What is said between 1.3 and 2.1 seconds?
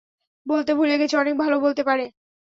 ভালো বলতে পারে।